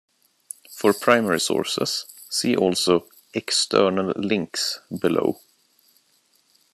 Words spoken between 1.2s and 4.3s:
sources, see also" External